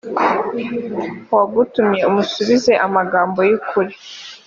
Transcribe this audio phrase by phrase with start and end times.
[1.31, 3.93] uwagutumye umusubize amagambo y ukuri